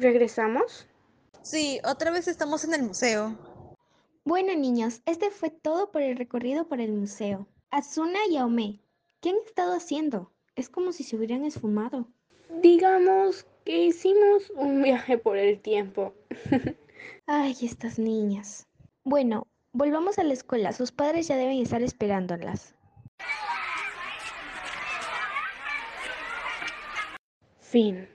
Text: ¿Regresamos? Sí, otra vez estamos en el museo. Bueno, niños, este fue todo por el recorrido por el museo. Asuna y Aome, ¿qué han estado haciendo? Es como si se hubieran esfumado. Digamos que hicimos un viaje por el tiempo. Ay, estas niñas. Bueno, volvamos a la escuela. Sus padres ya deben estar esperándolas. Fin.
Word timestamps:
¿Regresamos? 0.00 0.86
Sí, 1.42 1.80
otra 1.84 2.12
vez 2.12 2.28
estamos 2.28 2.62
en 2.64 2.74
el 2.74 2.84
museo. 2.84 3.36
Bueno, 4.24 4.54
niños, 4.54 5.02
este 5.06 5.32
fue 5.32 5.50
todo 5.50 5.90
por 5.90 6.02
el 6.02 6.16
recorrido 6.16 6.68
por 6.68 6.80
el 6.80 6.92
museo. 6.92 7.48
Asuna 7.70 8.20
y 8.30 8.36
Aome, 8.36 8.80
¿qué 9.20 9.30
han 9.30 9.36
estado 9.44 9.74
haciendo? 9.74 10.30
Es 10.54 10.68
como 10.68 10.92
si 10.92 11.02
se 11.02 11.16
hubieran 11.16 11.44
esfumado. 11.44 12.06
Digamos 12.62 13.44
que 13.64 13.86
hicimos 13.86 14.50
un 14.54 14.82
viaje 14.82 15.18
por 15.18 15.36
el 15.36 15.60
tiempo. 15.60 16.14
Ay, 17.26 17.56
estas 17.62 17.98
niñas. 17.98 18.68
Bueno, 19.02 19.48
volvamos 19.72 20.20
a 20.20 20.22
la 20.22 20.32
escuela. 20.32 20.72
Sus 20.72 20.92
padres 20.92 21.26
ya 21.26 21.36
deben 21.36 21.58
estar 21.58 21.82
esperándolas. 21.82 22.76
Fin. 27.58 28.08